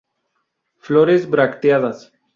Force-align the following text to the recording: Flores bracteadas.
Flores 0.79 1.29
bracteadas. 1.29 2.11